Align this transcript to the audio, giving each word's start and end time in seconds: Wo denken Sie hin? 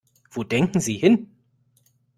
Wo 0.31 0.43
denken 0.43 0.79
Sie 0.79 0.97
hin? 0.97 1.29